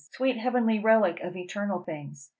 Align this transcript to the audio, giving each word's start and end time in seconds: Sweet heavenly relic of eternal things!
Sweet 0.09 0.35
heavenly 0.37 0.79
relic 0.79 1.19
of 1.19 1.37
eternal 1.37 1.83
things! 1.83 2.29